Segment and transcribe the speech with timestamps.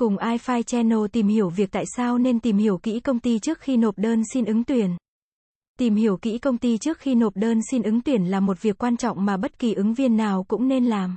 [0.00, 3.60] Cùng iFi Channel tìm hiểu việc tại sao nên tìm hiểu kỹ công ty trước
[3.60, 4.96] khi nộp đơn xin ứng tuyển.
[5.78, 8.78] Tìm hiểu kỹ công ty trước khi nộp đơn xin ứng tuyển là một việc
[8.78, 11.16] quan trọng mà bất kỳ ứng viên nào cũng nên làm.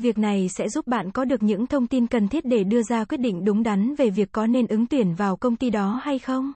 [0.00, 3.04] Việc này sẽ giúp bạn có được những thông tin cần thiết để đưa ra
[3.04, 6.18] quyết định đúng đắn về việc có nên ứng tuyển vào công ty đó hay
[6.18, 6.52] không.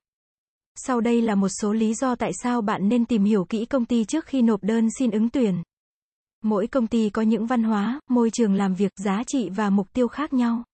[0.76, 3.84] Sau đây là một số lý do tại sao bạn nên tìm hiểu kỹ công
[3.84, 5.62] ty trước khi nộp đơn xin ứng tuyển.
[6.44, 9.92] Mỗi công ty có những văn hóa, môi trường làm việc, giá trị và mục
[9.92, 10.64] tiêu khác nhau.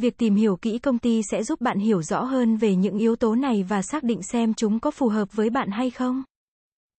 [0.00, 3.16] Việc tìm hiểu kỹ công ty sẽ giúp bạn hiểu rõ hơn về những yếu
[3.16, 6.22] tố này và xác định xem chúng có phù hợp với bạn hay không.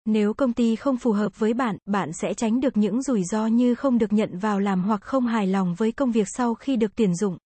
[0.05, 3.47] Nếu công ty không phù hợp với bạn, bạn sẽ tránh được những rủi ro
[3.47, 6.75] như không được nhận vào làm hoặc không hài lòng với công việc sau khi
[6.75, 7.37] được tuyển dụng.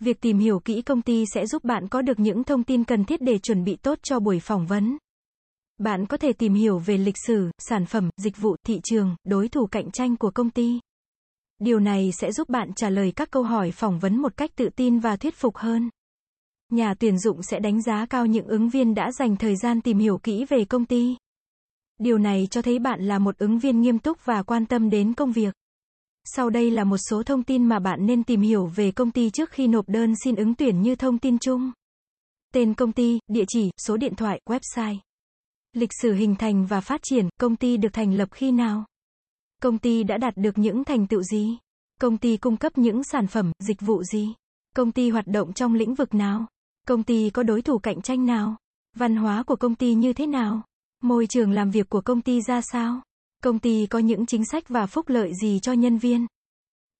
[0.00, 3.04] Việc tìm hiểu kỹ công ty sẽ giúp bạn có được những thông tin cần
[3.04, 4.96] thiết để chuẩn bị tốt cho buổi phỏng vấn.
[5.78, 9.48] Bạn có thể tìm hiểu về lịch sử, sản phẩm, dịch vụ, thị trường, đối
[9.48, 10.80] thủ cạnh tranh của công ty.
[11.58, 14.68] Điều này sẽ giúp bạn trả lời các câu hỏi phỏng vấn một cách tự
[14.76, 15.90] tin và thuyết phục hơn.
[16.70, 19.98] Nhà tuyển dụng sẽ đánh giá cao những ứng viên đã dành thời gian tìm
[19.98, 21.16] hiểu kỹ về công ty.
[21.98, 25.14] Điều này cho thấy bạn là một ứng viên nghiêm túc và quan tâm đến
[25.14, 25.54] công việc.
[26.24, 29.30] Sau đây là một số thông tin mà bạn nên tìm hiểu về công ty
[29.30, 31.72] trước khi nộp đơn xin ứng tuyển như thông tin chung.
[32.54, 34.96] Tên công ty, địa chỉ, số điện thoại, website.
[35.72, 38.84] Lịch sử hình thành và phát triển, công ty được thành lập khi nào?
[39.64, 41.58] Công ty đã đạt được những thành tựu gì?
[42.00, 44.34] Công ty cung cấp những sản phẩm, dịch vụ gì?
[44.76, 46.46] Công ty hoạt động trong lĩnh vực nào?
[46.88, 48.56] Công ty có đối thủ cạnh tranh nào?
[48.96, 50.62] Văn hóa của công ty như thế nào?
[51.02, 53.02] Môi trường làm việc của công ty ra sao?
[53.42, 56.26] Công ty có những chính sách và phúc lợi gì cho nhân viên?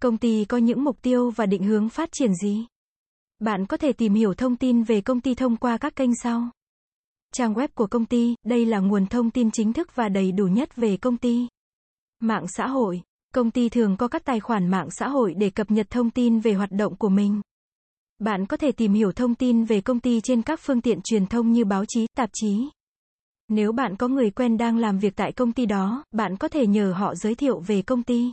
[0.02, 2.66] Công ty có những mục tiêu và định hướng phát triển gì?
[3.38, 6.50] Bạn có thể tìm hiểu thông tin về công ty thông qua các kênh sau.
[7.32, 10.46] Trang web của công ty, đây là nguồn thông tin chính thức và đầy đủ
[10.46, 11.46] nhất về công ty.
[12.25, 13.03] Mạng xã hội.
[13.34, 16.41] Công ty thường có các tài khoản mạng xã hội để cập nhật thông tin
[16.41, 17.41] về hoạt động của mình.
[18.19, 21.27] Bạn có thể tìm hiểu thông tin về công ty trên các phương tiện truyền
[21.27, 22.69] thông như báo chí, tạp chí.
[23.48, 26.67] Nếu bạn có người quen đang làm việc tại công ty đó, bạn có thể
[26.67, 28.33] nhờ họ giới thiệu về công ty.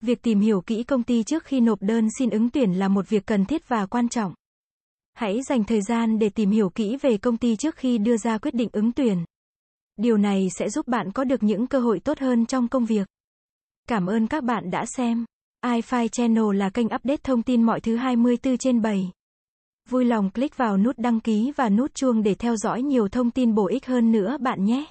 [0.00, 3.08] Việc tìm hiểu kỹ công ty trước khi nộp đơn xin ứng tuyển là một
[3.08, 4.34] việc cần thiết và quan trọng.
[5.14, 8.38] Hãy dành thời gian để tìm hiểu kỹ về công ty trước khi đưa ra
[8.38, 9.24] quyết định ứng tuyển.
[9.96, 13.06] Điều này sẽ giúp bạn có được những cơ hội tốt hơn trong công việc.
[13.88, 15.24] Cảm ơn các bạn đã xem.
[15.64, 19.10] iFi Channel là kênh update thông tin mọi thứ 24 trên 7.
[19.88, 23.30] Vui lòng click vào nút đăng ký và nút chuông để theo dõi nhiều thông
[23.30, 24.84] tin bổ ích hơn nữa bạn nhé.